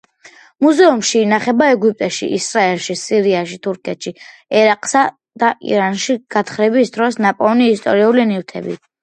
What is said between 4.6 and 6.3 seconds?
ერაყსა და ირანში